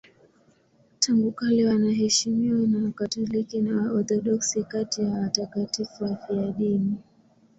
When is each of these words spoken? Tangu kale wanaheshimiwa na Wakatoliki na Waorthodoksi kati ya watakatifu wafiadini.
Tangu 0.99 1.31
kale 1.31 1.65
wanaheshimiwa 1.65 2.59
na 2.67 2.85
Wakatoliki 2.85 3.61
na 3.61 3.81
Waorthodoksi 3.81 4.63
kati 4.63 5.01
ya 5.01 5.09
watakatifu 5.11 6.03
wafiadini. 6.03 6.97